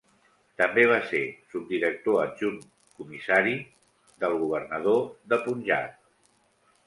També 0.59 0.83
va 0.91 0.95
ser 1.09 1.19
subdirector 1.53 2.17
adjunt 2.21 2.55
comissari 3.01 3.53
del 4.23 4.37
governador 4.45 5.03
de 5.35 5.39
Punjab. 5.45 6.01